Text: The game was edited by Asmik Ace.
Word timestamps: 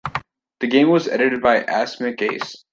The 0.61 0.65
game 0.67 0.89
was 0.89 1.07
edited 1.07 1.43
by 1.43 1.59
Asmik 1.61 2.23
Ace. 2.23 2.63